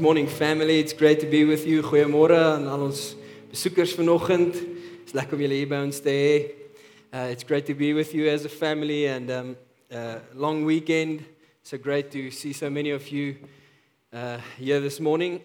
[0.00, 0.78] Good morning family.
[0.78, 1.82] It's great to be with you.
[1.82, 3.14] Goeiemôre aan al ons
[3.50, 4.56] besoekers vanoggend.
[5.02, 6.38] It's lekker om julle hier by ons te hê.
[7.12, 9.56] Uh, it's great to be with you as a family and um,
[9.92, 11.20] uh, long weekend.
[11.62, 13.44] So great to see so many of you
[14.14, 15.42] uh, here this morning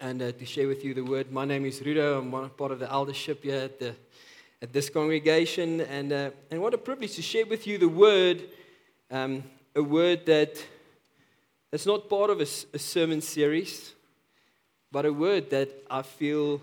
[0.00, 1.30] and uh, to share with you the word.
[1.30, 2.20] My name is Rudo.
[2.20, 3.94] I'm one part of the eldership here at, the,
[4.62, 8.44] at this congregation and, uh, and what a privilege to share with you the word,
[9.10, 9.44] um,
[9.76, 10.56] a word that
[11.72, 13.94] it's not part of a, a, sermon series,
[14.90, 16.60] but a word that I feel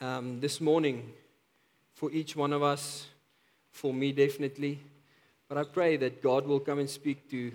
[0.00, 1.12] um, this morning
[1.94, 3.06] for each one of us,
[3.70, 4.80] for me definitely.
[5.48, 7.52] But I pray that God will come and speak to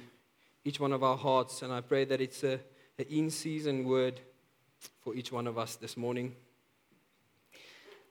[0.64, 2.54] each one of our hearts, and I pray that it's a,
[2.98, 4.22] an in season word
[5.02, 6.34] for each one of us this morning.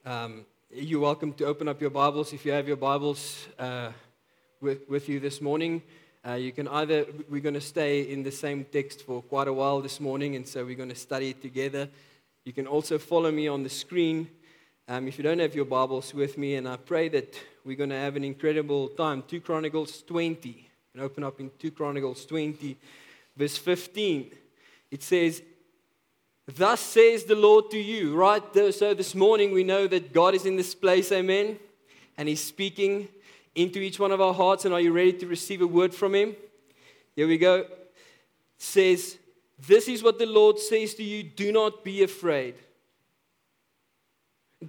[0.05, 3.91] Um, you're welcome to open up your Bibles if you have your Bibles uh,
[4.61, 5.81] with, with you this morning.
[6.27, 9.53] Uh, you can either, we're going to stay in the same text for quite a
[9.53, 11.87] while this morning, and so we're going to study it together.
[12.43, 14.27] You can also follow me on the screen
[14.89, 17.91] um, if you don't have your Bibles with me, and I pray that we're going
[17.91, 19.23] to have an incredible time.
[19.29, 20.67] 2 Chronicles 20.
[20.93, 22.75] And open up in 2 Chronicles 20,
[23.37, 24.31] verse 15.
[24.91, 25.41] It says,
[26.47, 28.43] Thus says the Lord to you, right?
[28.73, 31.59] So this morning we know that God is in this place, amen?
[32.17, 33.07] And He's speaking
[33.63, 34.65] into each one of our hearts.
[34.65, 36.35] And are you ready to receive a word from Him?
[37.15, 37.57] Here we go.
[37.57, 37.93] It
[38.57, 39.17] says,
[39.67, 42.55] This is what the Lord says to you do not be afraid.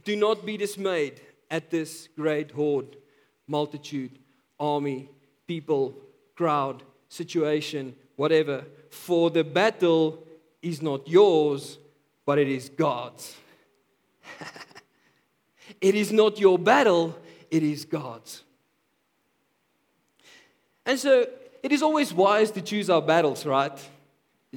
[0.04, 2.96] Do not be dismayed at this great horde,
[3.48, 4.18] multitude,
[4.58, 5.08] army,
[5.46, 5.94] people,
[6.36, 8.64] crowd, situation, whatever.
[8.90, 10.24] For the battle
[10.62, 11.78] is not yours,
[12.24, 13.36] but it is God's.
[15.80, 17.16] it is not your battle,
[17.50, 18.44] it is God's.
[20.90, 21.24] And so
[21.62, 23.78] it is always wise to choose our battles, right?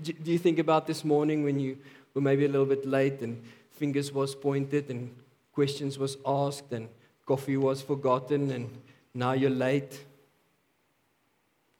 [0.02, 1.78] Do you think about this morning when you
[2.16, 3.40] were maybe a little bit late and
[3.74, 5.16] fingers was pointed and
[5.54, 6.90] questions was asked and
[7.28, 8.68] coffee was forgotten and
[9.14, 10.04] now you're late?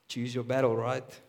[0.06, 1.20] Choose your battle, right?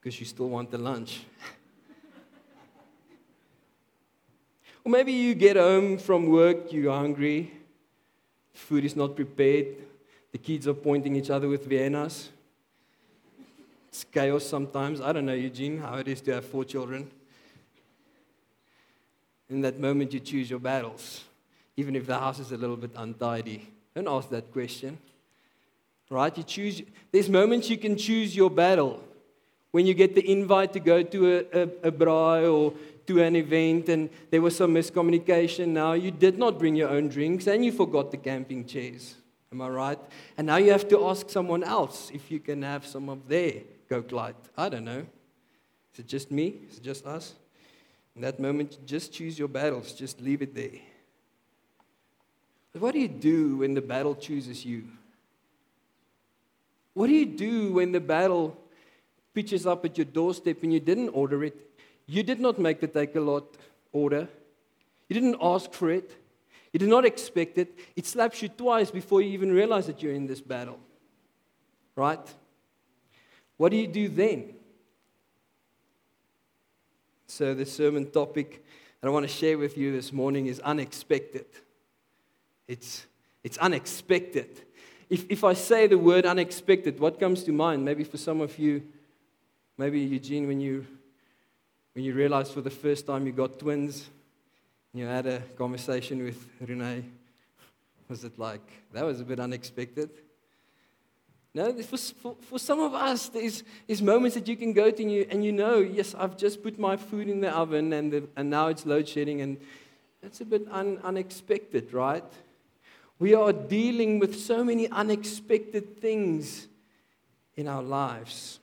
[0.00, 1.20] Because you still want the lunch.
[4.84, 7.52] or maybe you get home from work, you're hungry,
[8.52, 9.76] food is not prepared,
[10.32, 12.30] the kids are pointing each other with Viennas.
[13.94, 15.00] It's chaos sometimes.
[15.00, 17.08] I don't know, Eugene, how it is to have four children.
[19.48, 21.22] In that moment, you choose your battles,
[21.76, 23.68] even if the house is a little bit untidy.
[23.94, 24.98] Don't ask that question.
[26.10, 26.36] Right?
[26.36, 26.82] You choose.
[27.12, 29.00] There's moments you can choose your battle.
[29.70, 32.74] When you get the invite to go to a, a, a braai or
[33.06, 35.68] to an event and there was some miscommunication.
[35.68, 39.14] Now you did not bring your own drinks and you forgot the camping chairs.
[39.52, 39.98] Am I right?
[40.36, 43.62] And now you have to ask someone else if you can have some of their
[43.88, 44.36] Coke Light.
[44.56, 45.06] I don't know.
[45.92, 46.56] Is it just me?
[46.70, 47.34] Is it just us?
[48.16, 49.92] In that moment, just choose your battles.
[49.92, 50.80] Just leave it there.
[52.72, 54.84] But what do you do when the battle chooses you?
[56.94, 58.56] What do you do when the battle
[59.34, 61.56] pitches up at your doorstep and you didn't order it?
[62.06, 63.46] You did not make the Takealot
[63.92, 64.28] order.
[65.08, 66.16] You didn't ask for it.
[66.72, 67.78] You did not expect it.
[67.94, 70.78] It slaps you twice before you even realize that you're in this battle.
[71.96, 72.34] Right?
[73.56, 74.54] What do you do then?
[77.26, 78.64] So, the sermon topic
[79.00, 81.46] that I want to share with you this morning is unexpected.
[82.68, 83.06] It's,
[83.42, 84.62] it's unexpected.
[85.10, 87.84] If, if I say the word unexpected, what comes to mind?
[87.84, 88.82] Maybe for some of you,
[89.76, 90.86] maybe Eugene, when you,
[91.94, 94.08] when you realized for the first time you got twins,
[94.92, 97.04] you had a conversation with Renee,
[98.08, 100.10] was it like, that was a bit unexpected?
[101.54, 105.02] No, for, for, for some of us, there's, there's moments that you can go to
[105.02, 108.12] and you, and you know, yes, I've just put my food in the oven and,
[108.12, 109.58] the, and now it's load shedding, and
[110.20, 112.24] that's a bit un, unexpected, right?
[113.20, 116.66] We are dealing with so many unexpected things
[117.54, 118.58] in our lives.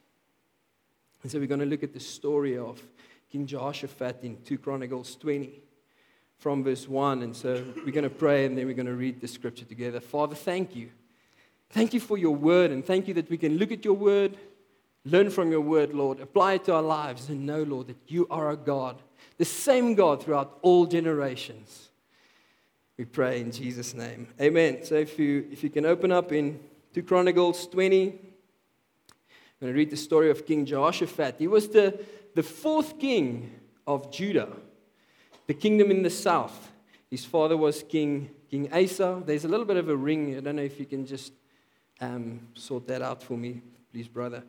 [1.23, 2.81] And so we're going to look at the story of
[3.31, 5.61] King Jehoshaphat in 2 Chronicles 20
[6.39, 7.21] from verse 1.
[7.21, 10.01] And so we're going to pray and then we're going to read the scripture together.
[10.01, 10.89] Father, thank you
[11.71, 14.37] Thank you for your word, and thank you that we can look at your word,
[15.05, 18.27] learn from your word, Lord, apply it to our lives, and know, Lord, that you
[18.29, 19.01] are a God,
[19.37, 21.89] the same God throughout all generations.
[22.97, 24.27] We pray in Jesus' name.
[24.39, 24.83] Amen.
[24.83, 26.59] So if you, if you can open up in
[26.93, 28.15] 2 Chronicles 20, I'm
[29.61, 31.35] going to read the story of King Jehoshaphat.
[31.39, 31.99] He was the,
[32.35, 34.49] the fourth king of Judah,
[35.47, 36.71] the kingdom in the south.
[37.09, 39.23] His father was King, King Asa.
[39.25, 40.37] There's a little bit of a ring.
[40.37, 41.31] I don't know if you can just
[42.01, 43.61] um, sort that out for me,
[43.91, 44.43] please, brother.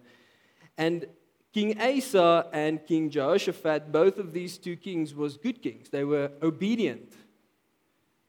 [0.77, 1.07] And
[1.53, 5.91] King Asa and King Jehoshaphat, both of these two kings was good kings.
[5.91, 7.13] They were obedient.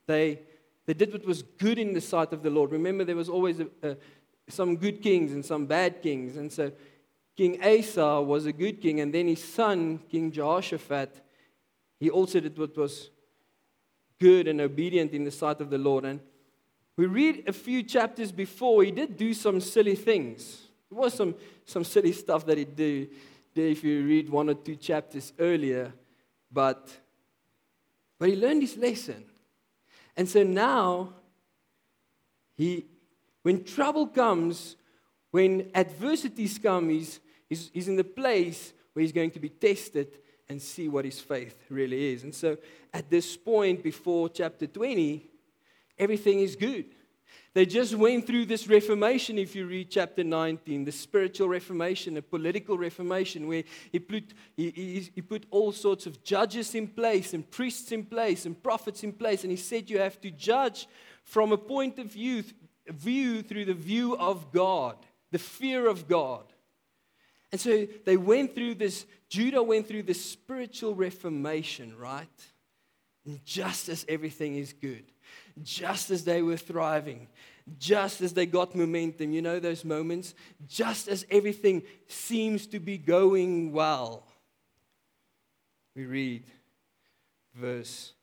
[0.05, 0.41] They,
[0.85, 2.71] they did what was good in the sight of the Lord.
[2.71, 3.95] Remember, there was always a, a,
[4.49, 6.35] some good kings and some bad kings.
[6.35, 6.73] And so
[7.37, 11.21] King Asa was a good king, and then his son, King Jehoshaphat,
[11.99, 13.09] he also did what was
[14.19, 16.03] good and obedient in the sight of the Lord.
[16.03, 16.19] And
[16.95, 20.61] we read a few chapters before, he did do some silly things.
[20.89, 21.35] There was some,
[21.65, 23.09] some silly stuff that he did
[23.55, 25.93] if you read one or two chapters earlier,
[26.51, 26.89] but,
[28.19, 29.25] but he learned his lesson.
[30.15, 31.13] And so now,
[32.55, 32.85] he,
[33.41, 34.75] when trouble comes,
[35.31, 37.19] when adversities come, he's,
[37.49, 41.19] he's, he's in the place where he's going to be tested and see what his
[41.19, 42.23] faith really is.
[42.23, 42.57] And so
[42.93, 45.29] at this point, before chapter 20,
[45.97, 46.85] everything is good.
[47.53, 52.21] They just went through this reformation, if you read chapter 19, the spiritual reformation, a
[52.21, 57.33] political reformation, where he put, he, he, he, put all sorts of judges in place,
[57.35, 59.43] and priests in place, and prophets in place.
[59.43, 60.87] And he said you have to judge
[61.23, 62.43] from a point of view,
[62.87, 64.97] view through the view of God,
[65.31, 66.45] the fear of God.
[67.51, 72.27] And so they went through this, Judah went through this spiritual reformation, right?
[73.27, 75.12] And just as everything is good
[75.61, 77.27] just as they were thriving,
[77.77, 79.31] just as they got momentum.
[79.31, 80.33] You know those moments?
[80.67, 84.25] Just as everything seems to be going well.
[85.95, 86.43] We read
[87.53, 88.13] verse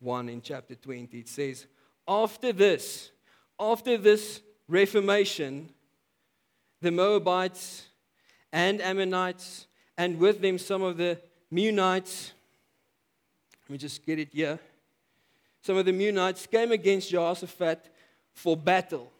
[0.00, 1.18] 1 in chapter 20.
[1.18, 1.66] It says,
[2.06, 3.10] After this,
[3.58, 5.70] after this reformation,
[6.82, 7.86] the Moabites
[8.52, 9.66] and Ammonites,
[9.96, 11.18] and with them some of the
[11.50, 12.32] Meunites,
[13.62, 14.58] let me just get it here
[15.64, 17.88] some of the Meunites came against Jehoshaphat
[18.34, 19.10] for battle.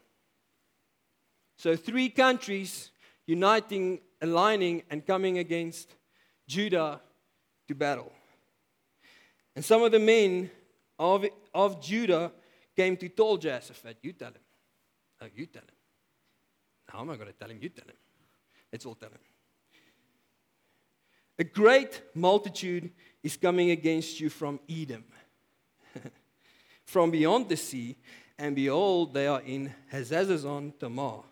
[1.57, 2.91] So, three countries
[3.27, 5.95] uniting, aligning, and coming against
[6.47, 7.01] Judah
[7.67, 8.13] to battle.
[9.57, 10.51] And some of the men
[10.99, 11.25] of,
[11.55, 12.31] of Judah
[12.77, 14.43] came to tell Jehoshaphat, You tell him.
[15.23, 15.69] Oh, you tell him.
[16.91, 17.59] How am I going to tell him?
[17.59, 17.97] You tell him.
[18.71, 19.19] Let's all tell him.
[21.39, 22.91] A great multitude
[23.23, 25.05] is coming against you from Edom
[26.85, 27.97] from beyond the sea,
[28.39, 31.23] and behold, they are in Hazazon Tamar,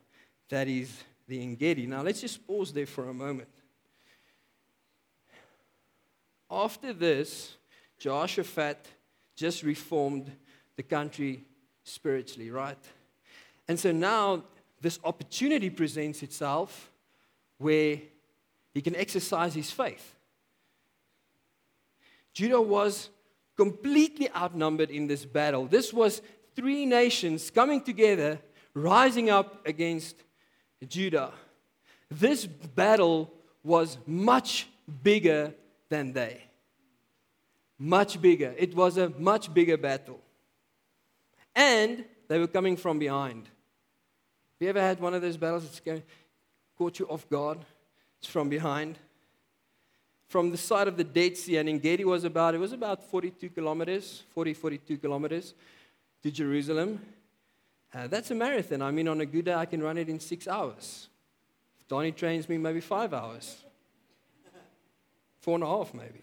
[0.48, 1.86] that is the Engedi.
[1.86, 3.48] Now let's just pause there for a moment.
[6.50, 7.56] After this,
[7.98, 8.86] Jehoshaphat
[9.34, 10.30] just reformed
[10.76, 11.44] the country
[11.84, 12.78] spiritually, right?
[13.66, 14.44] And so now
[14.80, 16.90] this opportunity presents itself
[17.58, 17.98] where
[18.74, 20.14] he can exercise his faith.
[22.32, 23.08] Judah was
[23.56, 25.66] completely outnumbered in this battle.
[25.66, 26.22] This was
[26.54, 28.40] three nations coming together,
[28.74, 30.16] rising up against
[30.86, 31.32] Judah.
[32.10, 33.32] This battle
[33.62, 34.68] was much
[35.02, 35.54] bigger
[35.88, 36.42] than they.
[37.78, 38.54] Much bigger.
[38.56, 40.20] It was a much bigger battle.
[41.54, 43.44] And they were coming from behind.
[43.44, 46.02] Have you ever had one of those battles that's
[46.78, 47.58] caught you off guard?
[48.18, 48.98] It's from behind
[50.32, 53.50] from the side of the Dead Sea, and Engedi was about, it was about 42
[53.50, 55.52] kilometers, 40, 42 kilometers
[56.22, 57.02] to Jerusalem.
[57.92, 58.80] Uh, that's a marathon.
[58.80, 61.08] I mean, on a good day, I can run it in six hours.
[61.78, 63.58] If Donnie trains me, maybe five hours.
[65.40, 66.22] Four and a half, maybe.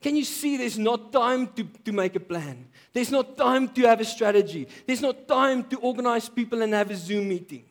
[0.00, 2.66] Can you see there's not time to, to make a plan?
[2.94, 4.66] There's not time to have a strategy.
[4.86, 7.67] There's not time to organize people and have a Zoom meeting.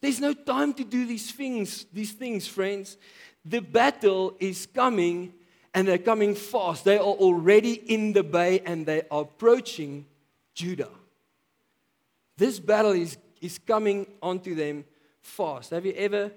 [0.00, 2.96] There's no time to do these things, these things, friends.
[3.44, 5.34] The battle is coming
[5.74, 6.84] and they're coming fast.
[6.84, 10.06] They are already in the bay and they are approaching
[10.54, 10.90] Judah.
[12.36, 14.84] This battle is, is coming onto them
[15.20, 15.70] fast.
[15.70, 16.32] Have you ever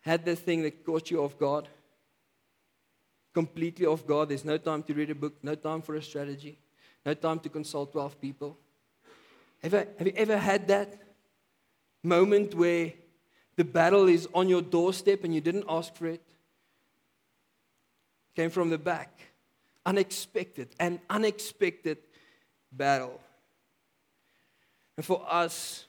[0.00, 1.68] had the thing that caught you off guard?
[3.32, 4.28] Completely off guard.
[4.28, 6.58] There's no time to read a book, no time for a strategy,
[7.04, 8.58] no time to consult 12 people.
[9.62, 11.03] Have, I, have you ever had that?
[12.04, 12.92] Moment where
[13.56, 16.22] the battle is on your doorstep and you didn't ask for it?
[18.34, 19.20] Came from the back.
[19.86, 21.98] Unexpected, an unexpected
[22.72, 23.20] battle.
[24.96, 25.86] And for us,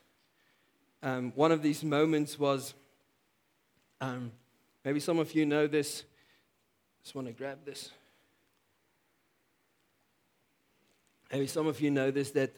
[1.01, 2.73] um, one of these moments was
[4.01, 4.31] um,
[4.83, 6.03] maybe some of you know this.
[7.03, 7.91] Just want to grab this.
[11.31, 12.53] Maybe some of you know this that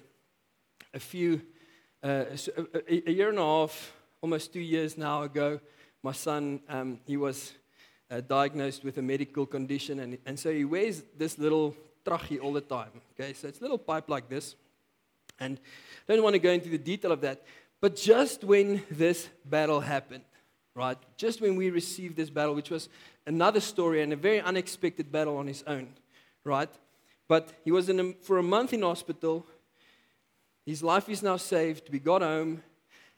[0.93, 1.41] a few
[2.03, 2.25] uh,
[2.87, 5.59] a, a, year and a half, almost two years now ago,
[6.03, 7.53] my son, um, he was
[8.11, 11.75] uh, diagnosed with a medical condition, and, and so he wears this little
[12.05, 13.01] trachie all the time.
[13.13, 14.55] Okay, so it's a little pipe like this.
[15.39, 15.59] And
[16.07, 17.43] I don't want to go into the detail of that,
[17.81, 20.23] but just when this battle happened,
[20.73, 20.97] right?
[21.17, 22.89] Just when we received this battle, which was
[23.25, 25.89] another story and a very unexpected battle on his own,
[26.43, 26.69] right?
[27.27, 29.45] But he was in a, for a month in hospital.
[30.67, 31.89] His life is now saved.
[31.89, 32.61] We got home,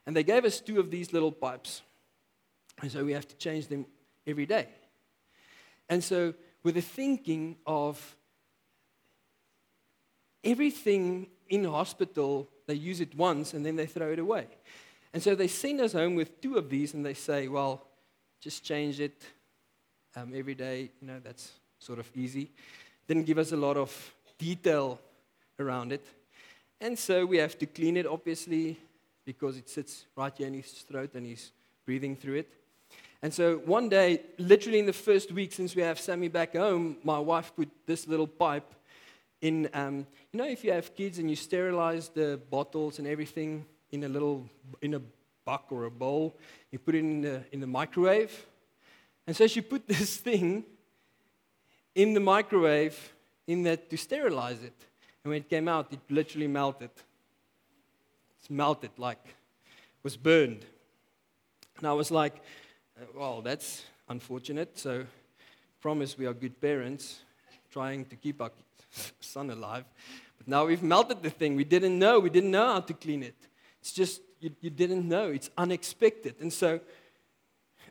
[0.06, 1.82] and they gave us two of these little pipes.
[2.80, 3.86] And so we have to change them
[4.24, 4.68] every day.
[5.88, 8.16] And so, with the thinking of
[10.44, 14.46] everything in hospital, they use it once and then they throw it away.
[15.12, 17.84] And so they send us home with two of these and they say, well,
[18.40, 19.20] just change it
[20.14, 20.90] um, every day.
[21.00, 22.52] You know, that's sort of easy.
[23.08, 25.00] Didn't give us a lot of detail
[25.58, 26.06] around it.
[26.80, 28.78] And so we have to clean it, obviously,
[29.24, 31.52] because it sits right here in his throat and he's
[31.84, 32.52] breathing through it.
[33.22, 36.96] And so one day, literally in the first week since we have Sammy back home,
[37.04, 38.72] my wife put this little pipe
[39.42, 43.66] in, um, you know, if you have kids and you sterilize the bottles and everything
[43.92, 44.48] in a little,
[44.80, 45.00] in a
[45.44, 46.34] buck or a bowl,
[46.70, 48.46] you put it in the, in the microwave.
[49.26, 50.64] And so she put this thing
[51.94, 53.12] in the microwave
[53.46, 54.74] in that to sterilize it.
[55.24, 56.90] And when it came out, it literally melted.
[58.38, 59.18] It's melted like
[60.02, 60.64] was burned.
[61.78, 62.36] And I was like,
[63.00, 64.78] uh, well, that's unfortunate.
[64.78, 65.04] So,
[65.80, 67.20] promise we are good parents,
[67.70, 68.50] trying to keep our
[69.20, 69.84] son alive.
[70.38, 71.56] But now we've melted the thing.
[71.56, 72.18] We didn't know.
[72.20, 73.36] We didn't know how to clean it.
[73.80, 75.28] It's just, you, you didn't know.
[75.28, 76.36] It's unexpected.
[76.40, 76.80] And so,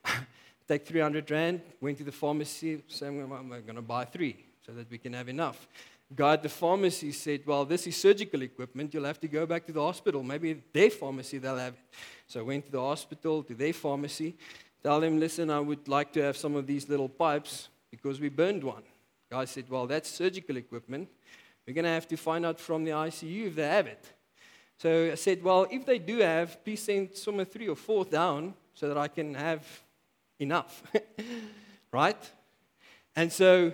[0.68, 4.90] take 300 Rand, went to the pharmacy, saying, I'm going to buy three so that
[4.90, 5.68] we can have enough.
[6.16, 8.94] Guy at the pharmacy said, Well, this is surgical equipment.
[8.94, 10.24] You'll have to go back to the hospital.
[10.24, 11.96] Maybe their pharmacy, they'll have it.
[12.28, 14.36] So I went to the hospital, to their pharmacy.
[14.82, 18.30] Tell them, listen, I would like to have some of these little pipes because we
[18.30, 18.84] burned one.
[19.30, 21.10] Guy said, Well, that's surgical equipment.
[21.68, 24.04] We're going to have to find out from the ICU if they have it.
[24.78, 28.04] So I said, Well, if they do have, please send some of three or four
[28.04, 29.64] down so that I can have
[30.40, 30.82] enough.
[31.92, 32.32] right?
[33.16, 33.74] And so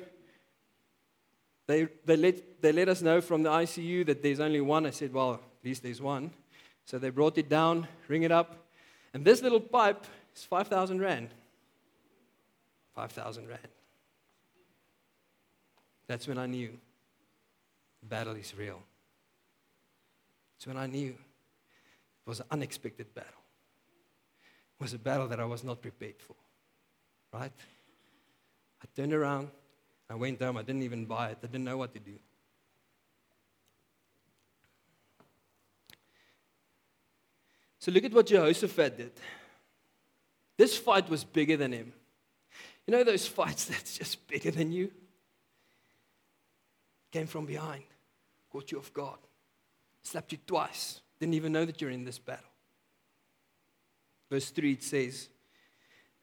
[1.68, 4.86] they, they, let, they let us know from the ICU that there's only one.
[4.86, 6.32] I said, Well, at least there's one.
[6.86, 8.56] So they brought it down, ring it up.
[9.14, 10.06] And this little pipe
[10.36, 11.30] is 5,000 Rand.
[12.94, 13.68] 5,000 Rand.
[16.08, 16.70] That's when I knew
[18.02, 18.82] the battle is real.
[20.58, 23.32] It's when I knew it was an unexpected battle.
[24.80, 26.36] It was a battle that I was not prepared for.
[27.34, 27.52] Right?
[28.82, 29.50] I turned around,
[30.10, 32.14] I went home, I didn't even buy it, I didn't know what to do.
[37.80, 39.12] So look at what Jehoshaphat did.
[40.58, 41.94] This fight was bigger than him.
[42.88, 44.92] You know those fights that's just bigger than you?
[47.12, 47.84] Came from behind,
[48.52, 49.20] caught you off guard,
[50.04, 52.44] slapped you twice, didn't even know that you're in this battle.
[54.30, 55.30] Verse 3 it says,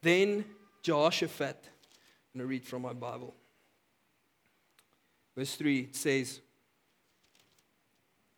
[0.02, 0.44] Then
[0.82, 3.34] Jehoshaphat, I'm going to read from my Bible.
[5.36, 6.40] Verse 3 says,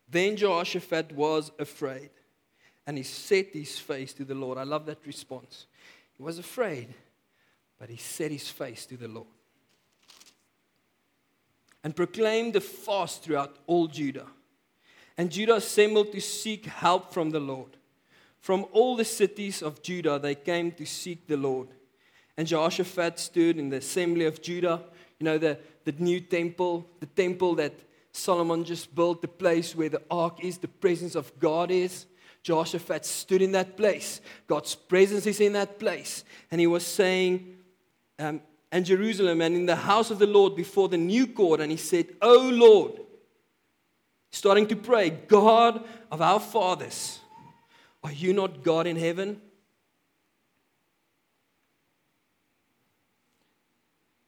[0.08, 2.10] Then Jehoshaphat was afraid
[2.86, 4.58] and he set his face to the Lord.
[4.58, 5.66] I love that response.
[6.16, 6.88] He was afraid,
[7.78, 9.26] but he set his face to the Lord.
[11.82, 14.26] And proclaimed a fast throughout all Judah.
[15.16, 17.76] And Judah assembled to seek help from the Lord.
[18.40, 21.68] From all the cities of Judah, they came to seek the Lord.
[22.36, 24.82] And Jehoshaphat stood in the assembly of Judah,
[25.24, 27.72] you know, the, the new temple, the temple that
[28.12, 32.04] Solomon just built, the place where the ark is, the presence of God is.
[32.42, 34.20] Jehoshaphat stood in that place.
[34.46, 36.24] God's presence is in that place.
[36.50, 37.56] And he was saying,
[38.18, 41.60] um, and Jerusalem and in the house of the Lord before the new court.
[41.60, 43.00] And he said, Oh Lord,
[44.30, 47.18] starting to pray, God of our fathers,
[48.02, 49.40] are you not God in heaven?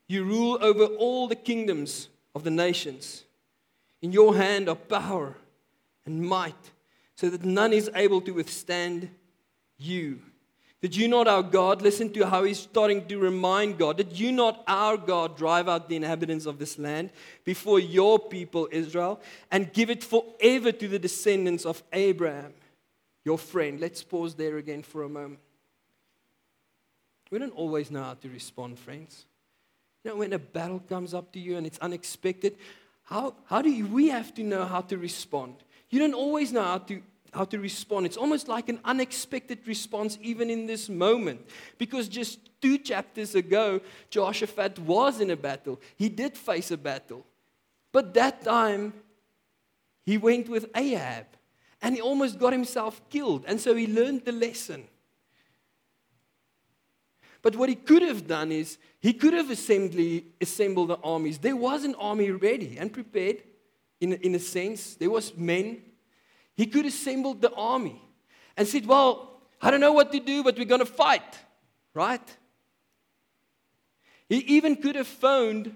[0.08, 3.24] You rule over all the kingdoms of the nations.
[4.02, 5.36] In your hand are power
[6.04, 6.54] and might
[7.16, 9.08] so that none is able to withstand
[9.78, 10.20] you.
[10.82, 14.30] Did you not, our God, listen to how he's starting to remind God, did you
[14.30, 17.10] not, our God, drive out the inhabitants of this land
[17.44, 19.20] before your people, Israel,
[19.50, 22.52] and give it forever to the descendants of Abraham,
[23.24, 23.80] your friend?
[23.80, 25.40] Let's pause there again for a moment.
[27.30, 29.24] We don't always know how to respond, friends.
[30.06, 32.56] You know, when a battle comes up to you and it's unexpected,
[33.02, 35.56] how, how do you, we have to know how to respond?
[35.90, 38.06] you don't always know how to, how to respond.
[38.06, 41.40] It's almost like an unexpected response, even in this moment.
[41.76, 45.80] Because just two chapters ago, Jehoshaphat was in a battle.
[45.96, 47.26] He did face a battle.
[47.90, 48.92] But that time,
[50.04, 51.26] he went with Ahab
[51.82, 53.42] and he almost got himself killed.
[53.48, 54.84] And so he learned the lesson.
[57.46, 61.38] But what he could have done is he could have assembly, assembled the armies.
[61.38, 63.40] There was an army ready and prepared,
[64.00, 64.96] in, in a sense.
[64.96, 65.80] There was men.
[66.56, 68.02] He could have assembled the army
[68.56, 71.38] and said, Well, I don't know what to do, but we're going to fight,
[71.94, 72.36] right?
[74.28, 75.72] He even could have phoned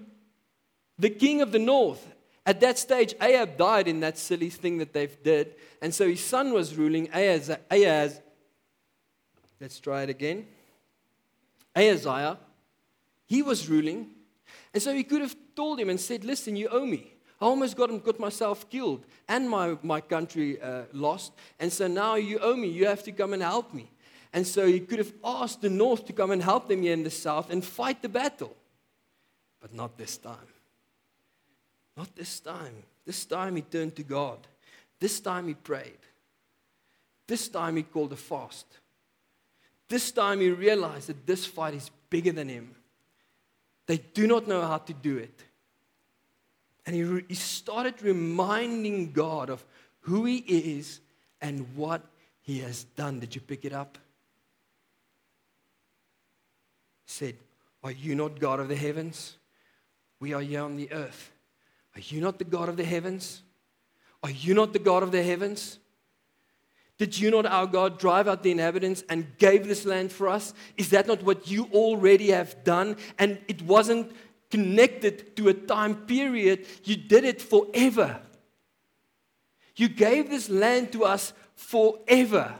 [0.99, 2.05] the king of the north.
[2.45, 5.55] At that stage, Ahab died in that silly thing that they've did.
[5.81, 8.19] And so his son was ruling, Ahaz, Ahaz
[9.61, 10.47] let's try it again.
[11.75, 12.37] Ahaziah,
[13.25, 14.09] he was ruling.
[14.73, 17.13] And so he could have told him and said, Listen, you owe me.
[17.39, 21.33] I almost got, got myself killed and my, my country uh, lost.
[21.59, 22.67] And so now you owe me.
[22.67, 23.89] You have to come and help me.
[24.31, 27.03] And so he could have asked the north to come and help them here in
[27.03, 28.55] the south and fight the battle.
[29.59, 30.37] But not this time.
[31.97, 32.83] Not this time.
[33.05, 34.39] This time he turned to God.
[34.99, 35.97] This time he prayed.
[37.27, 38.67] This time he called a fast.
[39.91, 42.75] This time he realized that this fight is bigger than him.
[43.87, 45.43] They do not know how to do it.
[46.85, 49.65] And he, re- he started reminding God of
[49.99, 51.01] who he is
[51.41, 52.03] and what
[52.39, 53.19] he has done.
[53.19, 53.97] Did you pick it up?
[57.05, 57.35] Said,
[57.83, 59.35] Are you not God of the heavens?
[60.21, 61.33] We are here on the earth.
[61.95, 63.41] Are you not the God of the heavens?
[64.23, 65.79] Are you not the God of the heavens?
[67.01, 70.53] Did you not, our God, drive out the inhabitants and gave this land for us?
[70.77, 72.95] Is that not what you already have done?
[73.17, 74.11] And it wasn't
[74.51, 78.21] connected to a time period, you did it forever.
[79.75, 82.53] You gave this land to us forever.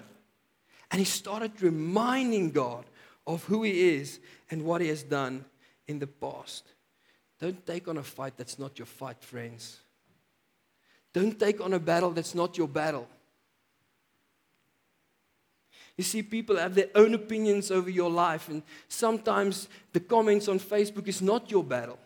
[0.90, 2.86] And he started reminding God
[3.28, 5.46] of who he is and what he has done
[5.86, 6.66] in the past.
[7.40, 9.82] Don't take on a fight that's not your fight, friends.
[11.14, 13.08] Don't take on a battle that's not your battle.
[15.98, 20.60] You see, people have their own opinions over your life, and sometimes the comments on
[20.60, 22.00] Facebook is not your battle.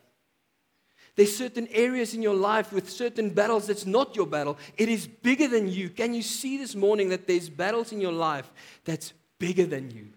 [1.15, 4.58] There's certain areas in your life with certain battles that's not your battle.
[4.78, 5.89] It is bigger than you.
[5.89, 8.52] Can you see this morning that there's battles in your life
[8.84, 10.08] that's bigger than you?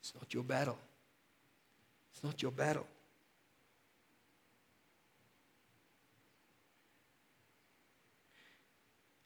[0.00, 0.78] It's not your battle.
[2.14, 2.86] It's not your battle.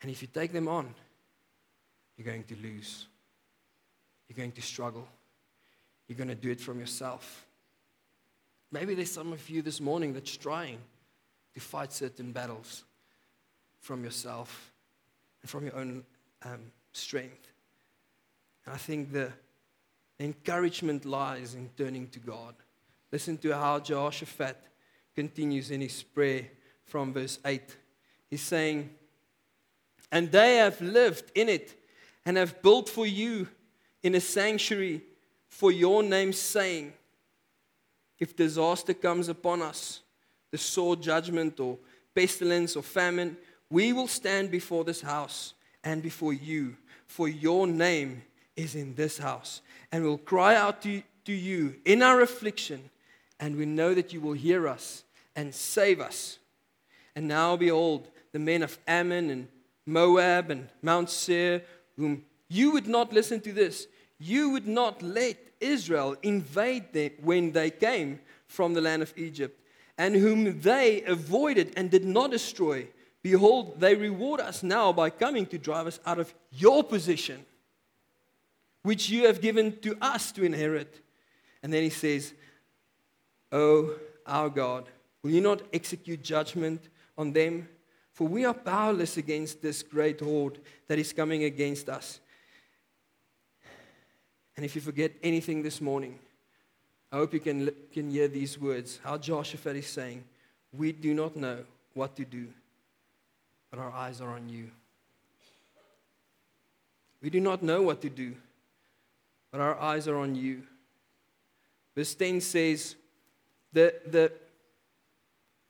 [0.03, 0.93] And if you take them on,
[2.17, 3.07] you're going to lose.
[4.29, 5.07] You're going to struggle.
[6.09, 7.47] You're going to do it from yourself.
[8.73, 10.79] Maybe there's some of you this morning that's trying
[11.55, 12.85] to fight certain battles
[13.81, 14.73] from yourself
[15.43, 16.05] and from your own
[16.45, 16.61] um,
[16.93, 17.53] strength.
[18.65, 19.33] And I think the,
[20.19, 22.55] encouragement lies in turning to God.
[23.13, 24.57] Listen to how Jehoshaphat
[25.15, 26.49] continues in his prayer
[26.85, 27.77] from verse 8.
[28.29, 28.91] He's saying,
[30.11, 31.75] And they have lived in it
[32.27, 33.49] and have built for you
[34.03, 35.01] in a sanctuary
[35.49, 36.93] for your name's sake.
[38.19, 40.01] If disaster comes upon us,
[40.51, 41.79] the sword, judgment, or
[42.15, 43.37] pestilence, or famine,
[43.71, 48.23] we will stand before this house and before you, for your name
[48.57, 49.63] is in this house.
[49.93, 52.91] And we'll cry out to, to you in our affliction,
[53.39, 55.05] and we know that you will hear us
[55.37, 56.39] and save us.
[57.15, 59.49] And now, behold, the men of Ammon and
[59.87, 61.63] Moab and Mount Seir
[61.97, 63.87] whom you would not listen to this.
[64.19, 69.61] You would not let Israel invade them when they came from the land of Egypt,
[69.99, 72.87] and whom they avoided and did not destroy.
[73.23, 77.45] Behold, they reward us now by coming to drive us out of your position,
[78.83, 81.01] which you have given to us to inherit.
[81.63, 82.35] And then he says,
[83.51, 84.89] Oh, our God,
[85.23, 87.69] will you not execute judgment on them?
[88.17, 92.19] For we are powerless against this great horde that is coming against us.
[94.57, 96.19] And if you forget anything this morning,
[97.13, 99.01] I hope you can, can hear these words.
[99.05, 100.25] How Joshua is saying,
[100.73, 101.59] We do not know
[101.93, 102.49] what to do,
[103.71, 104.71] but our eyes are on you.
[107.21, 108.35] We do not know what to do,
[109.53, 110.63] but our eyes are on you.
[111.95, 112.97] Verse 10 says,
[113.75, 114.33] the, the,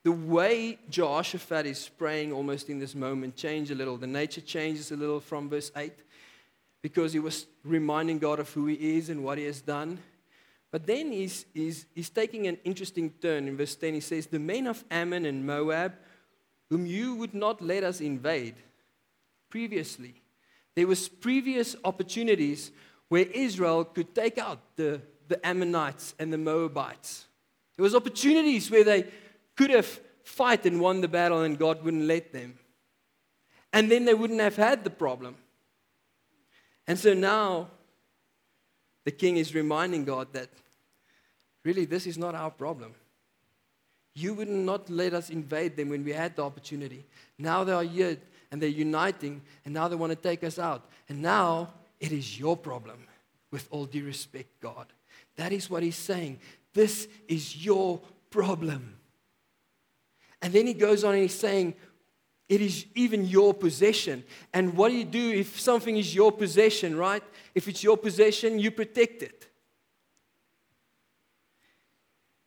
[0.07, 3.97] the way Jehoshaphat is praying almost in this moment changed a little.
[3.97, 5.93] The nature changes a little from verse 8
[6.81, 9.99] because he was reminding God of who he is and what he has done.
[10.71, 13.49] But then he's, he's, he's taking an interesting turn.
[13.49, 15.95] In verse 10, he says, The men of Ammon and Moab,
[16.71, 18.55] whom you would not let us invade
[19.51, 20.23] previously.
[20.77, 22.71] There was previous opportunities
[23.09, 27.27] where Israel could take out the, the Ammonites and the Moabites.
[27.77, 29.07] There was opportunities where they
[29.57, 32.59] could have fought and won the battle and God wouldn't let them.
[33.73, 35.37] And then they wouldn't have had the problem.
[36.87, 37.69] And so now
[39.05, 40.49] the king is reminding God that
[41.65, 42.95] really this is not our problem.
[44.15, 47.05] You would not let us invade them when we had the opportunity.
[47.39, 48.17] Now they are here
[48.51, 50.89] and they're uniting, and now they want to take us out.
[51.09, 53.07] And now it is your problem,
[53.51, 54.87] with all due respect, God.
[55.35, 56.39] That is what he's saying.
[56.73, 58.97] This is your problem.
[60.43, 61.75] And then he goes on and he's saying,
[62.49, 64.23] it is even your possession.
[64.53, 67.23] And what do you do if something is your possession, right?
[67.55, 69.49] If it's your possession, you protect it.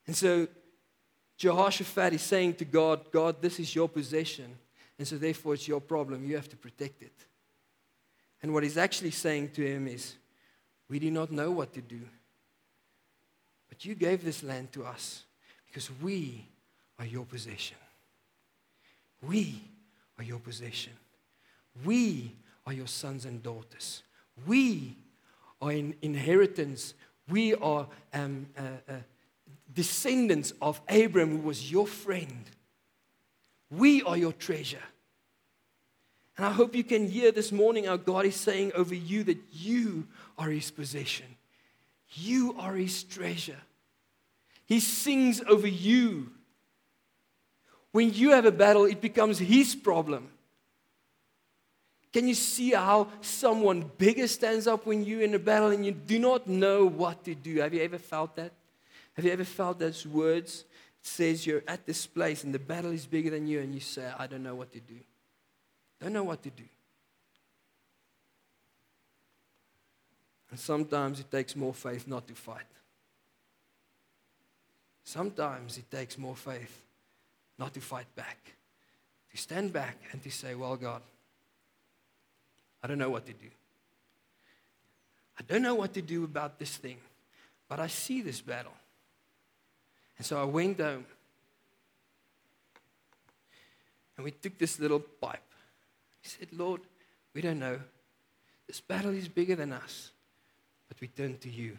[0.08, 0.48] And so
[1.38, 4.58] Jehoshaphat is saying to God, God, this is your possession.
[4.98, 6.24] And so therefore it's your problem.
[6.24, 7.14] You have to protect it.
[8.42, 10.16] And what he's actually saying to him is,
[10.90, 12.02] We do not know what to do.
[13.68, 15.24] But you gave this land to us
[15.68, 16.48] because we
[17.00, 17.78] are your possession.
[19.26, 19.62] We
[20.18, 20.94] are your possession.
[21.84, 22.36] We
[22.68, 24.04] are your sons and daughters.
[24.46, 24.98] We
[25.62, 26.94] are in inheritance.
[27.30, 28.94] We are um, uh, uh,
[29.74, 32.44] descendants of Abram, who was your friend.
[33.72, 34.84] We are your treasure.
[36.38, 39.40] And I hope you can hear this morning how God is saying over you that
[39.52, 40.08] you
[40.38, 41.26] are his possession.
[42.14, 43.60] You are his treasure.
[44.66, 46.32] He sings over you.
[47.92, 50.30] When you have a battle, it becomes his problem.
[52.12, 55.92] Can you see how someone bigger stands up when you're in a battle and you
[55.92, 57.60] do not know what to do?
[57.60, 58.52] Have you ever felt that?
[59.14, 60.66] Have you ever felt those words?
[61.02, 63.80] It says you're at this place and the battle is bigger than you, and you
[63.80, 64.96] say, I don't know what to do.
[66.02, 66.64] Don't know what to do.
[70.50, 72.64] And sometimes it takes more faith not to fight.
[75.04, 76.82] Sometimes it takes more faith
[77.60, 78.38] not to fight back,
[79.32, 81.02] to stand back and to say, Well, God,
[82.82, 83.50] I don't know what to do.
[85.38, 86.98] I don't know what to do about this thing,
[87.68, 88.74] but I see this battle.
[90.18, 91.06] And so I went home
[94.18, 95.40] and we took this little pipe.
[96.22, 96.82] He said, Lord,
[97.34, 97.80] we don't know.
[98.68, 100.12] This battle is bigger than us,
[100.90, 101.78] but we turn to you.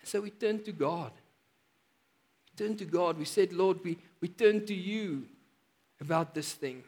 [0.00, 1.12] And so we turned to God
[2.56, 3.18] turned to God.
[3.18, 5.24] We said, Lord, we, we turn to you
[6.00, 6.82] about this thing.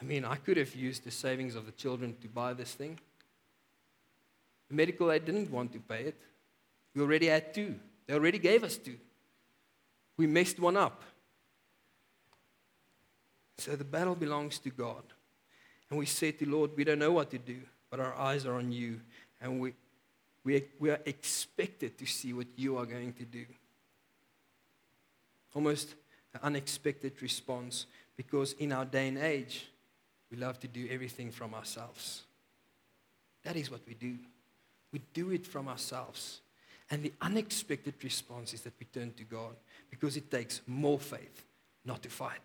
[0.00, 2.98] I mean, I could have used the savings of the children to buy this thing.
[4.68, 6.20] The medical aid didn't want to pay it.
[6.94, 7.74] We already had two.
[8.06, 8.96] They already gave us two.
[10.16, 11.02] We messed one up.
[13.58, 15.02] So the battle belongs to God.
[15.90, 17.58] And we said to Lord, we don't know what to do,
[17.90, 19.00] but our eyes are on you.
[19.40, 19.74] And we,
[20.48, 23.44] we, we are expected to see what you are going to do.
[25.54, 25.94] Almost
[26.32, 27.84] an unexpected response
[28.16, 29.68] because in our day and age,
[30.30, 32.22] we love to do everything from ourselves.
[33.44, 34.16] That is what we do.
[34.90, 36.40] We do it from ourselves.
[36.90, 39.54] And the unexpected response is that we turn to God
[39.90, 41.44] because it takes more faith
[41.84, 42.40] not to fight.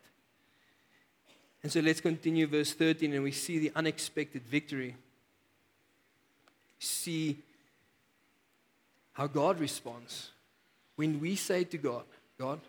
[1.64, 4.98] And so let's continue verse 13 and we see the unexpected victory.
[6.80, 7.42] See
[9.14, 10.32] how God responds
[10.96, 12.04] when we say to God,
[12.40, 12.60] God,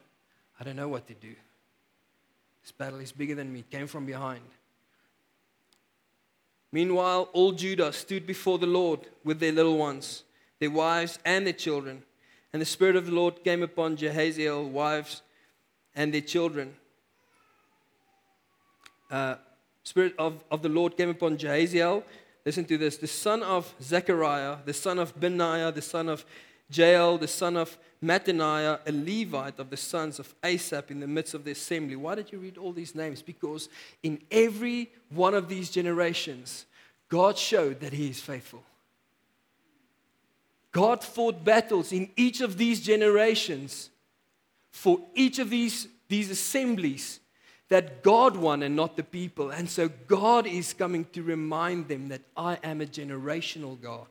[0.58, 1.34] I don't know what to do.
[2.62, 4.42] This battle is bigger than me, it came from behind.
[6.72, 10.24] Meanwhile, all Judah stood before the Lord with their little ones,
[10.58, 12.02] their wives, and their children.
[12.52, 15.22] And the Spirit of the Lord came upon Jahaziel, wives,
[15.94, 16.74] and their children.
[19.10, 19.36] Uh,
[19.84, 22.02] Spirit of, of the Lord came upon Jahaziel,
[22.44, 26.24] Listen to this the son of Zechariah, the son of Benaiah, the son of
[26.70, 31.34] Jeiel, the son of Mattaniah, a Levite of the sons of Asaph in the midst
[31.34, 31.96] of the assembly.
[31.96, 33.22] Why did you read all these names?
[33.22, 33.68] Because
[34.02, 36.66] in every one of these generations,
[37.08, 38.62] God showed that He is faithful.
[40.72, 43.90] God fought battles in each of these generations
[44.72, 47.20] for each of these, these assemblies
[47.74, 49.50] that God won and not the people.
[49.50, 54.06] And so God is coming to remind them that I am a generational God.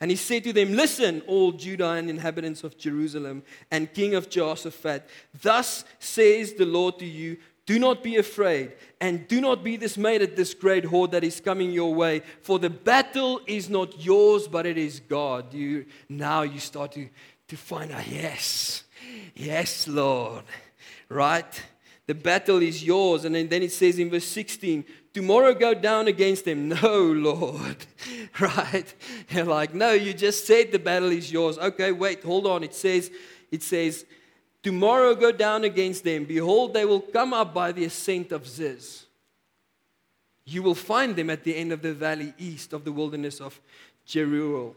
[0.00, 4.30] And he said to them, Listen, all Judah and inhabitants of Jerusalem and king of
[4.30, 5.06] Jehoshaphat,
[5.42, 10.22] thus says the Lord to you, do not be afraid and do not be dismayed
[10.22, 14.48] at this great horde that is coming your way, for the battle is not yours,
[14.48, 15.52] but it is God.
[15.52, 17.06] You, now you start to,
[17.48, 18.84] to find out, yes,
[19.34, 20.44] yes, Lord
[21.08, 21.62] right?
[22.06, 23.24] The battle is yours.
[23.24, 26.68] And then it says in verse 16, tomorrow go down against them.
[26.82, 27.86] No, Lord.
[28.40, 28.94] right?
[29.30, 31.58] You're like, no, you just said the battle is yours.
[31.58, 32.62] Okay, wait, hold on.
[32.62, 33.10] It says,
[33.50, 34.04] it says,
[34.62, 36.24] tomorrow go down against them.
[36.24, 39.06] Behold, they will come up by the ascent of Ziz.
[40.44, 43.60] You will find them at the end of the valley east of the wilderness of
[44.06, 44.74] Jeruel.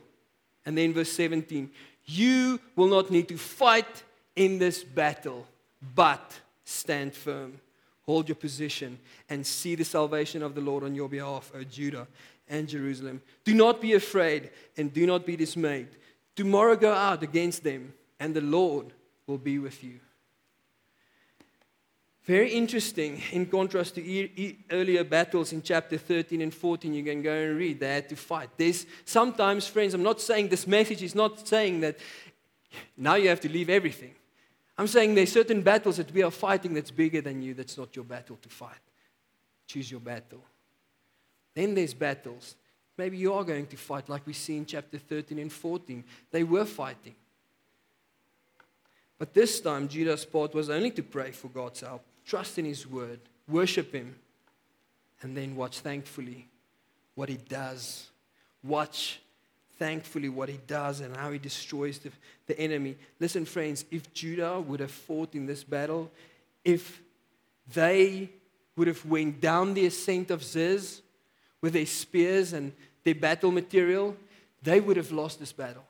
[0.66, 1.70] And then verse 17
[2.06, 4.04] You will not need to fight
[4.36, 5.48] in this battle,
[5.96, 7.60] but stand firm.
[8.06, 12.08] Hold your position and see the salvation of the Lord on your behalf, O Judah
[12.48, 13.22] and Jerusalem.
[13.46, 15.90] Do not be afraid and do not be dismayed.
[16.36, 18.94] Tomorrow go out against them, and the Lord
[19.28, 20.00] will be with you.
[22.24, 26.94] Very interesting in contrast to e- e- earlier battles in chapter 13 and 14.
[26.94, 27.80] You can go and read.
[27.80, 28.50] They had to fight.
[28.56, 31.98] There's sometimes, friends, I'm not saying this message is not saying that
[32.96, 34.14] now you have to leave everything.
[34.80, 37.94] I'm saying there's certain battles that we are fighting that's bigger than you, that's not
[37.98, 38.80] your battle to fight.
[39.68, 40.42] Choose your battle.
[41.54, 42.56] Then there's battles.
[42.98, 46.02] Maybe you are going to fight, like we see in chapter 13 and 14.
[46.32, 47.16] They were fighting.
[49.18, 52.88] But this time, Judah's part was only to pray for God's help trust in His
[52.88, 54.16] word, worship Him,
[55.22, 56.48] and then watch thankfully
[57.16, 58.08] what He does.
[58.64, 59.20] Watch
[59.80, 62.12] thankfully what He does and how He destroys the,
[62.46, 62.98] the enemy.
[63.20, 66.12] Listen, friends, if Judah would have fought in this battle,
[66.64, 67.02] if
[67.74, 68.30] they
[68.76, 71.02] would have went down the ascent of Ziz
[71.62, 74.16] with their spears and their battle material,
[74.62, 75.84] they would have lost this battle.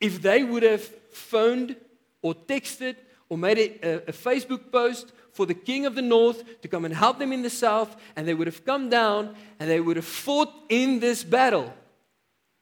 [0.00, 1.76] If they would have phoned
[2.22, 2.96] or texted
[3.28, 6.94] or made a, a, Facebook post for the king of the north to come and
[6.94, 10.04] help them in the south, and they would have come down and they would have
[10.04, 11.72] fought in this battle,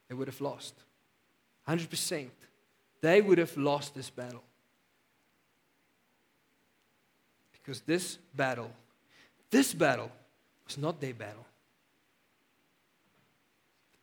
[0.07, 0.75] they would have lost.
[1.67, 2.29] 100%.
[3.01, 4.43] They would have lost this battle.
[7.51, 8.71] Because this battle,
[9.49, 10.11] this battle
[10.65, 11.45] was not their battle.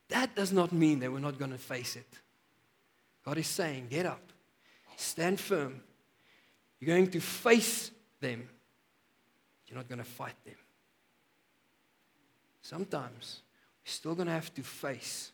[0.09, 2.09] That does not mean they were not going to face it.
[3.25, 4.33] God is saying, get up,
[4.97, 5.83] stand firm,
[6.81, 8.49] you're going to face them.
[9.67, 10.55] You're not going to fight them.
[12.63, 13.43] Sometimes
[13.85, 15.33] we're still going to have to face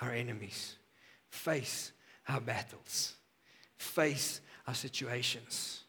[0.00, 0.76] our enemies,
[1.28, 1.92] face
[2.28, 3.14] our battles,
[3.76, 5.82] face our situations,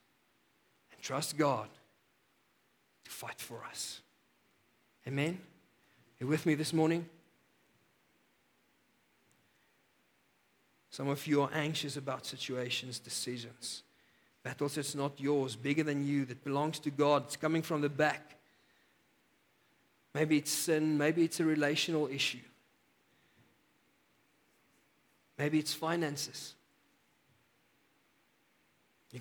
[0.91, 1.67] and trust God
[3.05, 4.01] to fight for us.
[5.07, 5.39] Amen?
[6.19, 7.07] You with me this morning?
[10.89, 13.83] Some of you are anxious about situations, decisions.
[14.43, 17.23] Battles that's not yours, bigger than you, that belongs to God.
[17.25, 18.35] It's coming from the back.
[20.13, 22.39] Maybe it's sin, maybe it's a relational issue.
[25.39, 26.53] Maybe it's finances.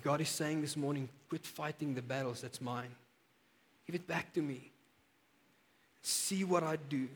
[0.03, 2.91] God is saying this morning, quit fighting the battles that's mine.
[3.87, 4.69] Give it back to me.
[6.03, 7.07] See what I do.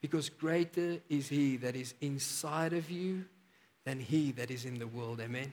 [0.00, 3.24] Because greater is He that is inside of you
[3.84, 5.20] than He that is in the world.
[5.20, 5.52] Amen.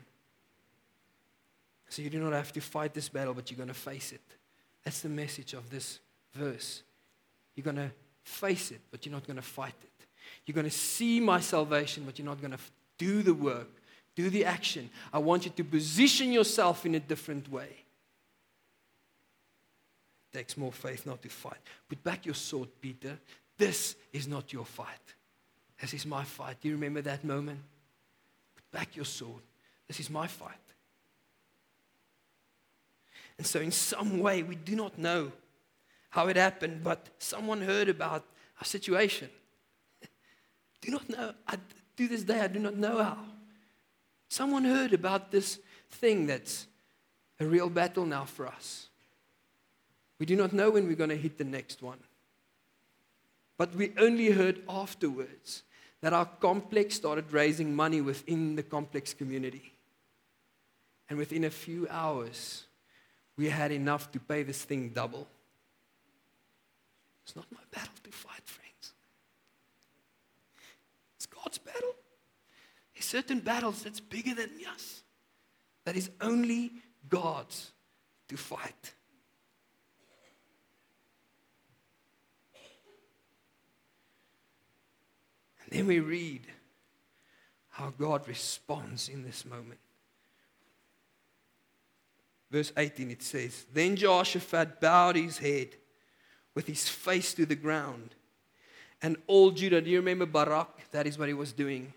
[1.89, 4.21] So you do not have to fight this battle, but you're going to face it.
[4.83, 5.99] That's the message of this
[6.33, 6.83] verse.
[7.55, 7.91] You're going to
[8.23, 9.86] face it, but you're not going to fight it.
[10.45, 12.59] You're going to see my salvation, but you're not going to
[12.97, 13.69] do the work,
[14.15, 14.89] do the action.
[15.13, 17.69] I want you to position yourself in a different way.
[20.31, 21.59] It takes more faith not to fight.
[21.89, 23.17] Put back your sword, Peter.
[23.57, 24.87] This is not your fight.
[25.79, 26.57] This is my fight.
[26.61, 27.59] Do you remember that moment?
[28.55, 29.41] Put back your sword.
[29.87, 30.55] This is my fight.
[33.37, 35.31] And so, in some way, we do not know
[36.09, 38.23] how it happened, but someone heard about
[38.59, 39.29] our situation.
[40.87, 41.33] Do not know.
[41.45, 41.57] I,
[41.97, 43.17] to this day, I do not know how.
[44.29, 45.59] Someone heard about this
[45.91, 46.65] thing that's
[47.41, 48.87] a real battle now for us.
[50.17, 51.99] We do not know when we're going to hit the next one.
[53.57, 55.63] But we only heard afterwards
[56.01, 59.73] that our complex started raising money within the complex community.
[61.09, 62.63] And within a few hours,
[63.35, 65.27] we had enough to pay this thing double.
[67.25, 68.93] It's not my battle to fight, friends.
[71.17, 71.95] It's God's battle.
[72.93, 75.03] There's certain battles that's bigger than us,
[75.85, 76.71] that is only
[77.07, 77.71] God's
[78.27, 78.93] to fight.
[85.63, 86.47] And then we read
[87.69, 89.79] how God responds in this moment
[92.51, 95.69] verse 18, it says, Then Jehoshaphat bowed his head
[96.55, 98.15] with his face to the ground.
[99.01, 100.91] And all Judah, do you remember Barak?
[100.91, 101.93] That is what he was doing.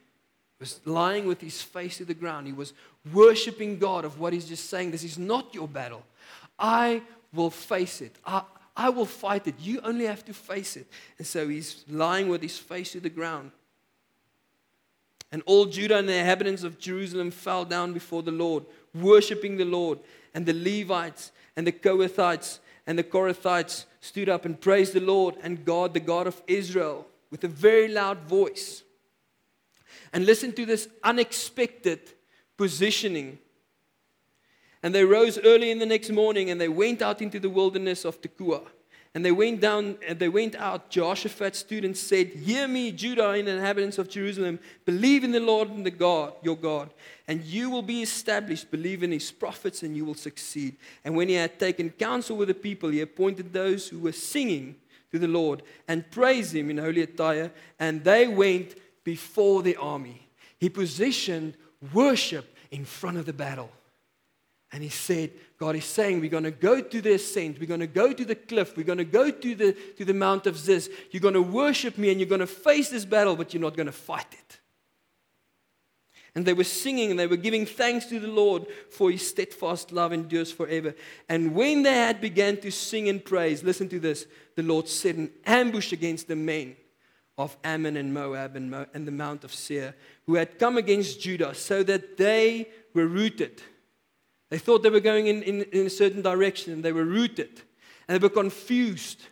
[0.59, 2.47] He was lying with his face to the ground.
[2.47, 2.73] He was
[3.13, 4.91] worshiping God of what he's just saying.
[4.91, 6.05] This is not your battle.
[6.59, 8.17] I will face it.
[8.25, 8.43] I,
[8.77, 9.55] I will fight it.
[9.59, 10.87] You only have to face it.
[11.19, 13.53] And so he's lying with his face to the ground.
[15.33, 19.65] And all Judah and the inhabitants of Jerusalem fell down before the Lord, worshiping the
[19.65, 20.01] Lord
[20.35, 22.59] and the Levites and the Kohathites
[22.91, 27.07] and the Korathites stood up and praised the Lord and God, the God of Israel,
[27.31, 28.83] with a very loud voice.
[30.13, 32.01] And listen to this unexpected
[32.57, 33.39] positioning.
[34.83, 38.05] And they rose early in the next morning and they went out into the wilderness
[38.05, 38.67] of Tekoa.
[39.15, 40.89] And they went down and they went out.
[40.89, 44.61] Jehoshaphat and said, Hear me, Judah and inhabitants of Jerusalem.
[44.85, 46.91] Believe in the Lord and the God, your God,
[47.27, 48.71] and you will be established.
[48.71, 50.77] Believe in his prophets, and you will succeed.
[51.05, 54.77] And when he had taken counsel with the people, he appointed those who were singing
[55.11, 60.29] to the Lord and praised him in holy attire, and they went before the army.
[60.59, 61.55] He positioned
[61.93, 63.71] worship in front of the battle.
[64.73, 67.59] And he said, God is saying, we're going to go to the ascent.
[67.59, 68.77] We're going to go to the cliff.
[68.77, 70.89] We're going to go to the, to the Mount of Ziz.
[71.11, 73.77] You're going to worship me and you're going to face this battle, but you're not
[73.77, 74.61] going to fight it.
[76.35, 79.91] And they were singing and they were giving thanks to the Lord for his steadfast
[79.91, 80.95] love endures forever.
[81.29, 85.17] And when they had begun to sing and praise, listen to this the Lord set
[85.17, 86.77] an ambush against the men
[87.37, 89.95] of Ammon and Moab and, Mo- and the Mount of Seir,
[90.27, 93.63] who had come against Judah, so that they were rooted.
[94.51, 97.63] They thought they were going in, in, in a certain direction, and they were rooted,
[98.07, 99.23] and they were confused.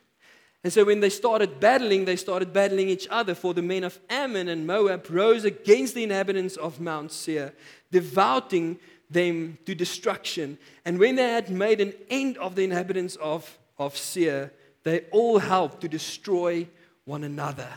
[0.65, 3.35] And so when they started battling, they started battling each other.
[3.35, 7.53] For the men of Ammon and Moab rose against the inhabitants of Mount Seir,
[7.91, 8.79] devoting
[9.11, 10.59] them to destruction.
[10.85, 14.53] And when they had made an end of the inhabitants of, of Seir,
[14.85, 16.69] they all helped to destroy
[17.05, 17.69] one another.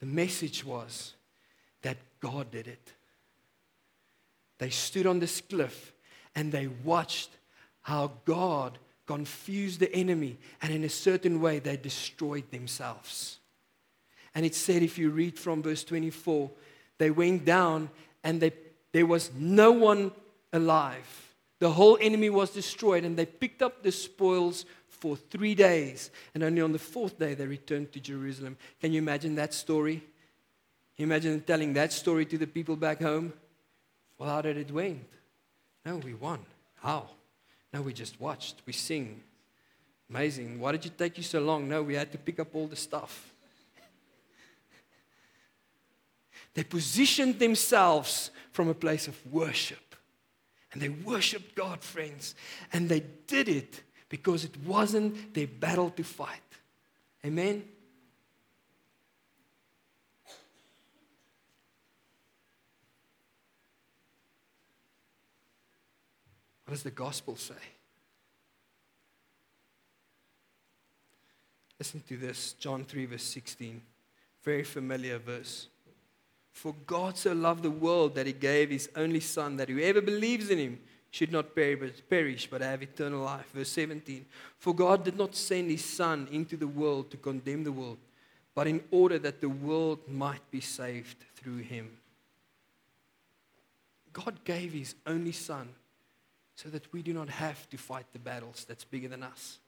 [0.00, 1.14] The message was
[1.82, 2.92] that God did it.
[4.64, 5.92] They stood on this cliff
[6.34, 7.28] and they watched
[7.82, 13.40] how God confused the enemy, and in a certain way, they destroyed themselves.
[14.34, 16.50] And it said, if you read from verse 24,
[16.96, 17.90] they went down
[18.22, 18.52] and they,
[18.92, 20.12] there was no one
[20.50, 21.34] alive.
[21.58, 26.10] The whole enemy was destroyed, and they picked up the spoils for three days.
[26.32, 28.56] And only on the fourth day, they returned to Jerusalem.
[28.80, 30.02] Can you imagine that story?
[30.96, 33.34] Imagine telling that story to the people back home?
[34.24, 35.04] Well, how did it went?
[35.84, 36.38] No, we won.
[36.76, 37.10] How?
[37.74, 38.62] No, we just watched.
[38.64, 39.20] We sing.
[40.08, 40.58] Amazing.
[40.58, 41.68] Why did it take you so long?
[41.68, 43.34] No, we had to pick up all the stuff.
[46.54, 49.94] They positioned themselves from a place of worship.
[50.72, 52.34] And they worshiped God, friends.
[52.72, 56.40] And they did it because it wasn't their battle to fight.
[57.26, 57.62] Amen?
[66.64, 67.54] What does the gospel say?
[71.78, 73.82] Listen to this John 3, verse 16.
[74.42, 75.68] Very familiar verse.
[76.52, 80.50] For God so loved the world that he gave his only Son, that whoever believes
[80.50, 83.50] in him should not perish, but have eternal life.
[83.52, 84.24] Verse 17.
[84.58, 87.98] For God did not send his Son into the world to condemn the world,
[88.54, 91.90] but in order that the world might be saved through him.
[94.12, 95.68] God gave his only Son
[96.56, 99.58] so that we do not have to fight the battles that's bigger than us.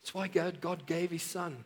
[0.00, 1.64] That's why God, God gave his son.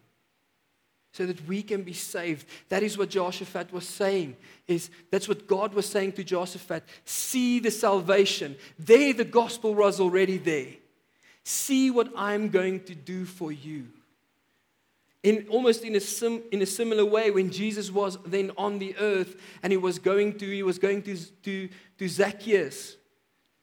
[1.13, 2.47] So that we can be saved.
[2.69, 4.37] That is what Jehoshaphat was saying.
[4.69, 6.85] Is that's what God was saying to Jehoshaphat.
[7.05, 8.57] See the salvation.
[8.79, 10.69] There the gospel was already there.
[11.43, 13.89] See what I'm going to do for you.
[15.23, 18.97] In almost in a, sim, in a similar way, when Jesus was then on the
[18.97, 22.97] earth and he was going to, he was going to, to, to Zacchaeus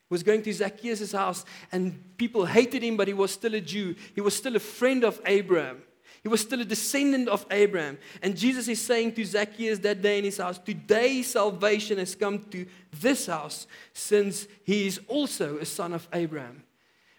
[0.10, 3.96] was going to Zacchaeus' house, and people hated him, but he was still a Jew.
[4.16, 5.82] He was still a friend of Abraham.
[6.24, 7.98] He was still a descendant of Abraham.
[8.22, 12.44] And Jesus is saying to Zacchaeus that day in his house, Today salvation has come
[12.52, 12.66] to
[13.00, 16.64] this house, since he is also a son of Abraham.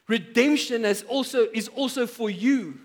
[0.09, 2.81] Redemption has also, is also for you.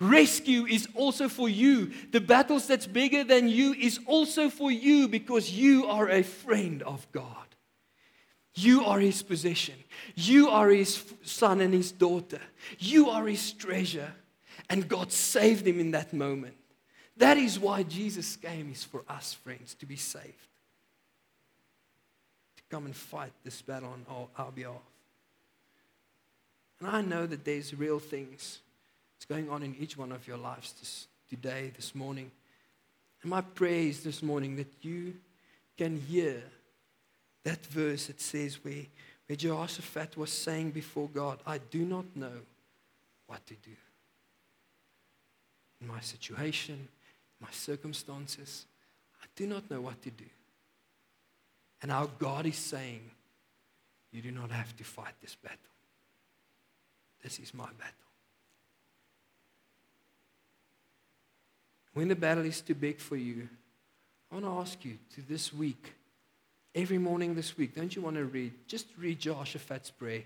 [0.00, 1.92] Rescue is also for you.
[2.10, 6.82] The battles that's bigger than you is also for you because you are a friend
[6.82, 7.53] of God.
[8.54, 9.74] You are his possession.
[10.14, 12.40] You are his son and his daughter.
[12.78, 14.12] You are his treasure.
[14.70, 16.54] And God saved him in that moment.
[17.16, 20.48] That is why Jesus came, is for us, friends, to be saved.
[22.56, 24.74] To come and fight this battle on our, our behalf.
[26.80, 28.60] And I know that there's real things
[29.16, 32.30] that's going on in each one of your lives this, today, this morning.
[33.22, 35.14] And my prayer is this morning that you
[35.76, 36.42] can hear
[37.44, 38.86] that verse it says where,
[39.26, 42.40] where Jehoshaphat was saying before God, I do not know
[43.26, 43.70] what to do.
[45.80, 46.88] In my situation,
[47.40, 48.66] my circumstances,
[49.22, 50.24] I do not know what to do.
[51.82, 53.02] And our God is saying,
[54.10, 55.58] You do not have to fight this battle.
[57.22, 57.92] This is my battle.
[61.92, 63.48] When the battle is too big for you,
[64.30, 65.92] I want to ask you to this week,
[66.74, 68.52] every morning this week, don't you want to read?
[68.66, 70.22] Just read Jehoshaphat's prayer.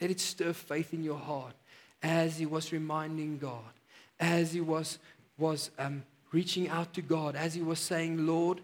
[0.00, 1.54] Let it stir faith in your heart
[2.02, 3.72] as he was reminding God,
[4.20, 4.98] as he was,
[5.36, 8.60] was um, reaching out to God, as he was saying, Lord,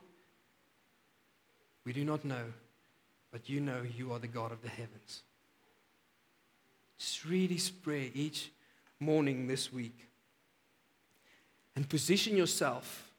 [1.85, 2.45] we do not know,
[3.33, 5.23] but you know you are the God of the heavens.
[6.99, 8.51] Just read his prayer each
[9.01, 10.09] morning this week
[11.77, 13.13] and position yourself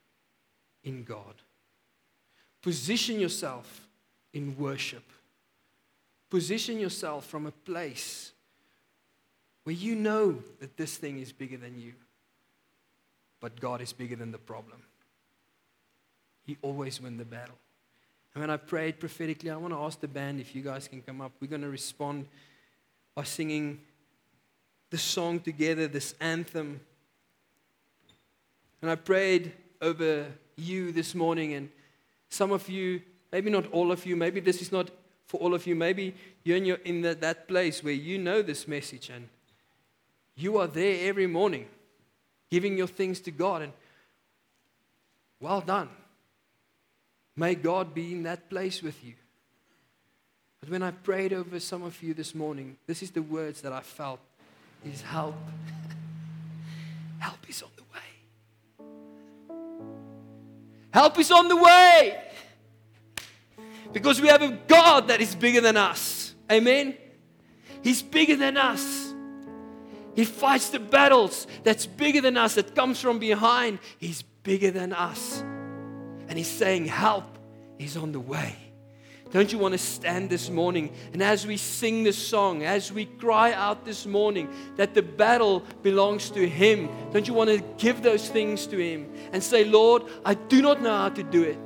[0.83, 1.35] in God.
[2.65, 3.87] Position yourself
[4.33, 5.03] in worship.
[6.31, 8.31] Position yourself from a place
[9.65, 11.93] where you know that this thing is bigger than you,
[13.39, 14.81] but God is bigger than the problem.
[16.47, 17.53] He always wins the battle.
[18.33, 21.03] And when I prayed prophetically, I want to ask the band if you guys can
[21.03, 21.33] come up.
[21.39, 22.25] We're going to respond
[23.13, 23.79] by singing
[24.89, 26.79] the song together, this anthem.
[28.81, 29.51] And I prayed
[29.83, 31.69] over you this morning, and
[32.29, 33.01] some of you,
[33.31, 34.89] maybe not all of you, maybe this is not
[35.27, 38.41] for all of you, maybe you're in, your, in the, that place where you know
[38.41, 39.27] this message and
[40.35, 41.67] you are there every morning
[42.49, 43.73] giving your things to God, and
[45.39, 45.89] well done.
[47.35, 49.13] May God be in that place with you.
[50.61, 53.73] But when I prayed over some of you this morning, this is the words that
[53.73, 54.19] I felt
[54.85, 55.35] is help.
[57.19, 58.14] help is on the way.
[60.95, 62.17] Help is on the way.
[63.91, 66.33] Because we have a God that is bigger than us.
[66.49, 66.95] Amen.
[67.83, 69.13] He's bigger than us.
[70.15, 73.79] He fights the battles that's bigger than us, that comes from behind.
[73.97, 75.41] He's bigger than us.
[76.29, 77.25] And He's saying, Help
[77.77, 78.55] is on the way.
[79.31, 83.05] Don't you want to stand this morning and as we sing this song, as we
[83.05, 88.01] cry out this morning that the battle belongs to Him, don't you want to give
[88.01, 91.57] those things to Him and say, Lord, I do not know how to do it.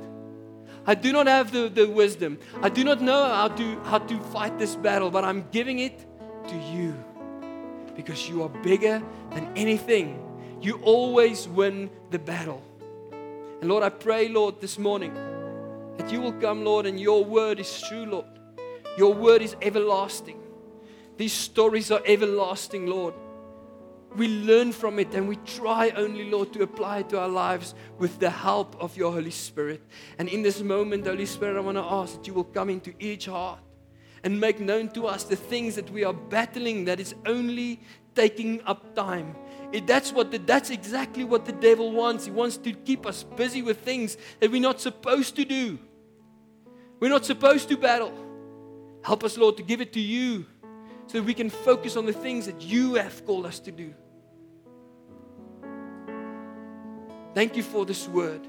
[0.86, 2.38] I do not have the, the wisdom.
[2.62, 6.06] I do not know how to, how to fight this battle, but I'm giving it
[6.48, 6.96] to you
[7.94, 9.02] because you are bigger
[9.32, 10.26] than anything.
[10.60, 12.62] You always win the battle.
[13.60, 15.14] And Lord, I pray, Lord, this morning
[16.00, 18.24] that you will come, Lord, and your word is true, Lord.
[18.96, 20.40] Your word is everlasting.
[21.18, 23.12] These stories are everlasting, Lord.
[24.16, 27.74] We learn from it and we try only, Lord, to apply it to our lives
[27.98, 29.82] with the help of your Holy Spirit.
[30.18, 32.94] And in this moment, Holy Spirit, I want to ask that you will come into
[32.98, 33.60] each heart
[34.24, 37.78] and make known to us the things that we are battling that is only
[38.14, 39.36] taking up time
[39.72, 42.24] it, that's, what the, that's exactly what the devil wants.
[42.24, 45.78] He wants to keep us busy with things that we're not supposed to do.
[47.00, 48.12] We're not supposed to battle.
[49.02, 50.46] Help us, Lord, to give it to you
[51.06, 53.94] so that we can focus on the things that you have called us to do.
[57.34, 58.46] Thank you for this word.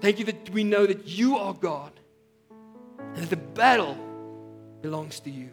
[0.00, 1.92] Thank you that we know that you are God
[2.98, 3.96] and that the battle
[4.82, 5.50] belongs to you.